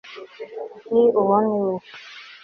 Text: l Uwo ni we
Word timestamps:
l 0.91 0.93
Uwo 1.19 1.37
ni 1.47 1.57
we 1.65 1.75